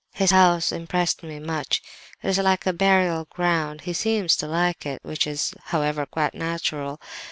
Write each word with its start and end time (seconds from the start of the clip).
His 0.15 0.31
house 0.31 0.71
impressed 0.71 1.21
me 1.21 1.37
much; 1.37 1.79
it 2.23 2.29
is 2.29 2.39
like 2.39 2.65
a 2.65 2.73
burial 2.73 3.25
ground, 3.25 3.81
he 3.81 3.93
seems 3.93 4.35
to 4.37 4.47
like 4.47 4.83
it, 4.83 4.99
which 5.03 5.27
is, 5.27 5.53
however, 5.65 6.07
quite 6.07 6.33
natural. 6.33 6.99